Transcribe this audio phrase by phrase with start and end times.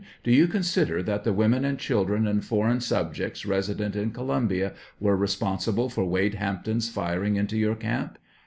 [0.23, 5.15] Do you consider that the women and children, and foreign subjects resident in Columbia, were
[5.15, 8.17] respon sible for Wade Hampton's firing into your camp